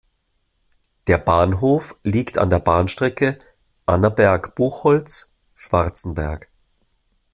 Der 1.05 1.19
Bahnhof 1.19 1.93
liegt 2.01 2.39
an 2.39 2.49
der 2.49 2.57
Bahnstrecke 2.57 3.37
Annaberg-Buchholz–Schwarzenberg. 3.85 6.49